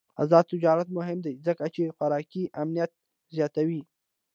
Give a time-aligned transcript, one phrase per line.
[0.23, 2.91] آزاد تجارت مهم دی ځکه چې خوراکي امنیت
[3.35, 3.81] زیاتوي.